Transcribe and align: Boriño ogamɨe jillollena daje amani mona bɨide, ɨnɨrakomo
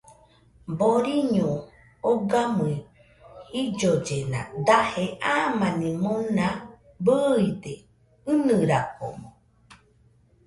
Boriño 0.77 1.49
ogamɨe 2.09 2.71
jillollena 3.51 4.39
daje 4.67 5.03
amani 5.35 5.89
mona 6.03 6.45
bɨide, 7.05 7.73
ɨnɨrakomo 8.31 9.29